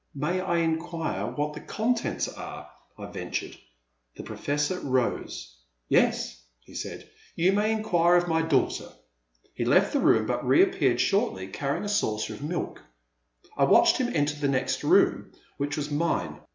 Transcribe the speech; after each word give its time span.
May 0.15 0.39
I 0.41 0.57
inquire 0.57 1.27
what 1.27 1.53
the 1.53 1.59
contents 1.59 2.27
are?" 2.27 2.71
I 2.97 3.05
ventured. 3.11 3.55
The 4.15 4.23
Professor 4.23 4.79
rose. 4.79 5.55
Tlu 5.91 5.93
Man 5.93 6.01
at 6.01 6.01
the 6.01 6.01
Next 6.01 6.33
Table. 6.33 6.33
397 6.41 6.41
"Yes, 6.41 6.41
he 6.61 6.73
said, 6.73 7.09
"you 7.45 7.51
may 7.51 7.71
inquire 7.71 8.15
of 8.15 8.27
my 8.27 8.41
daughter.*' 8.41 8.89
He 9.53 9.63
left 9.63 9.93
the 9.93 9.99
room 9.99 10.25
but 10.25 10.43
reappeared 10.43 10.99
shortly, 10.99 11.45
carrying 11.49 11.83
a 11.83 11.87
saucer 11.87 12.33
of 12.33 12.41
milk. 12.41 12.81
I 13.55 13.65
watched 13.65 13.97
him 13.97 14.09
enter 14.15 14.37
the 14.39 14.47
next 14.47 14.83
room 14.83 15.33
which 15.57 15.77
was 15.77 15.91
mine. 15.91 16.39